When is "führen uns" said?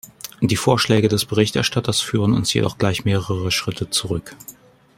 2.01-2.51